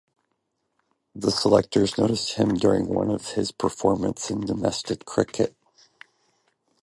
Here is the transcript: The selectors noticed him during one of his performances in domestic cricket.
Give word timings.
The 1.13 1.29
selectors 1.29 1.95
noticed 1.99 2.33
him 2.33 2.55
during 2.55 2.87
one 2.87 3.11
of 3.11 3.33
his 3.33 3.51
performances 3.51 4.31
in 4.31 4.41
domestic 4.41 5.05
cricket. 5.05 5.55